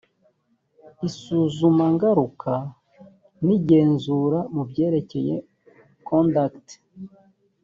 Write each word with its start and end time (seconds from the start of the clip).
isuzumangaruka 1.07 2.53
n 3.45 3.47
igenzura 3.57 4.39
mu 4.53 4.63
byerekeye 4.69 5.35
conduct 6.07 6.67